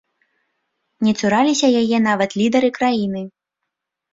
Не 1.07 1.13
цураліся 1.21 1.67
яе 1.81 1.97
нават 2.09 2.29
лідары 2.43 2.69
краіны. 2.79 3.21